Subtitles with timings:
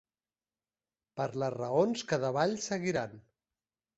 [1.19, 3.13] Per les raons que davall seguiran.